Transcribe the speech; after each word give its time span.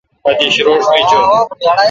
اتش 0.27 0.55
روݭ 0.65 0.83
می 0.91 1.03
چو۔ 1.09 1.19